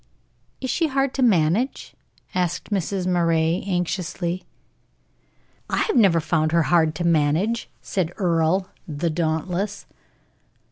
"Is 0.61 0.71
she 0.71 0.87
hard 0.87 1.13
to 1.13 1.21
manage?" 1.21 1.93
asked 2.33 2.71
Mrs. 2.71 3.05
Moray, 3.05 3.61
anxiously. 3.67 4.45
"I 5.69 5.87
never 5.93 6.19
found 6.19 6.51
her 6.53 6.63
hard 6.63 6.95
to 6.95 7.03
manage," 7.05 7.69
said 7.83 8.11
Earle, 8.17 8.67
the 8.87 9.11
dauntless. 9.11 9.85